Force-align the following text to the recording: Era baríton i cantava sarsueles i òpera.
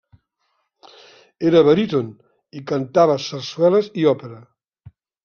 Era 1.49 1.61
baríton 1.67 2.07
i 2.61 2.63
cantava 2.71 3.19
sarsueles 3.27 3.91
i 4.05 4.09
òpera. 4.15 4.41